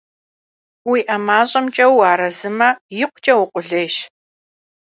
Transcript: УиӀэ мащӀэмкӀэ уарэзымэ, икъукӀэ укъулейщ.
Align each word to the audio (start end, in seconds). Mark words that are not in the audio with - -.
УиӀэ 0.89 1.17
мащӀэмкӀэ 1.25 1.85
уарэзымэ, 1.97 2.69
икъукӀэ 3.03 3.33
укъулейщ. 3.43 3.95